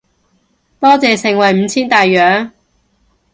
[0.79, 2.51] 多謝盛惠五千大洋